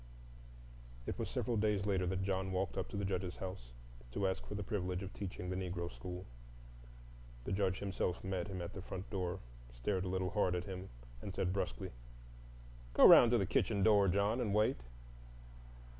It 1.05 1.19
was 1.19 1.29
several 1.29 1.57
days 1.57 1.85
later 1.85 2.07
that 2.07 2.23
John 2.23 2.51
walked 2.51 2.75
up 2.75 2.87
to 2.89 2.97
the 2.97 3.05
Judge's 3.05 3.35
house 3.35 3.71
to 4.13 4.27
ask 4.27 4.43
for 4.47 4.55
the 4.55 4.63
privilege 4.63 5.03
of 5.03 5.13
teaching 5.13 5.47
the 5.51 5.55
Negro 5.55 5.91
school. 5.93 6.25
The 7.43 7.51
Judge 7.51 7.77
himself 7.77 8.23
met 8.23 8.47
him 8.47 8.63
at 8.63 8.73
the 8.73 8.81
front 8.81 9.11
door, 9.11 9.41
stared 9.71 10.03
a 10.03 10.07
little 10.09 10.31
hard 10.31 10.55
at 10.55 10.63
him, 10.63 10.89
and 11.21 11.35
said 11.35 11.53
brusquely, 11.53 11.91
"Go 12.95 13.07
'round 13.07 13.29
to 13.29 13.37
the 13.37 13.45
kitchen 13.45 13.83
door, 13.83 14.07
John, 14.07 14.41
and 14.41 14.55
wait." 14.55 14.77